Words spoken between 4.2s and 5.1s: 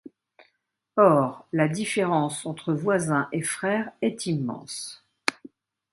immense.